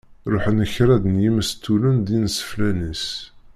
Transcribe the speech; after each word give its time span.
Ṛuḥen 0.31 0.59
kṛaḍ 0.73 1.03
n 1.07 1.15
yimestulen 1.23 1.97
d 2.05 2.07
iseflan-is. 2.19 3.05